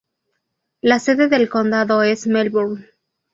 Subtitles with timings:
[0.81, 2.89] La sede del condado es Melbourne.